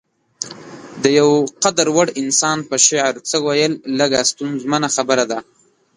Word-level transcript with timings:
د 1.03 1.05
يو 1.19 1.29
قدر 1.63 1.87
وړ 1.95 2.07
انسان 2.21 2.57
په 2.69 2.75
شعر 2.87 3.13
څه 3.29 3.37
ويل 3.45 3.73
لږه 3.99 4.21
ستونزمنه 4.31 4.87
خبره 4.95 5.25
ده. 5.31 5.39